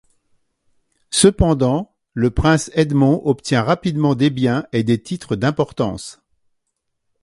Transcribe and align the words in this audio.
Cependant, 1.11 1.93
le 2.15 2.31
prince 2.31 2.71
Edmond 2.73 3.21
obtient 3.23 3.61
rapidement 3.61 4.15
des 4.15 4.31
biens 4.31 4.65
et 4.71 4.81
des 4.81 4.99
titres 4.99 5.35
d'importance. 5.35 6.23